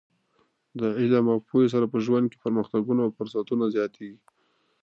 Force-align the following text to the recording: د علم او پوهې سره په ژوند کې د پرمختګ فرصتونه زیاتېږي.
د 0.79 0.81
علم 0.99 1.25
او 1.33 1.39
پوهې 1.47 1.67
سره 1.73 1.85
په 1.93 1.97
ژوند 2.05 2.25
کې 2.31 2.37
د 2.37 2.41
پرمختګ 2.45 2.81
فرصتونه 3.17 3.65
زیاتېږي. 3.75 4.19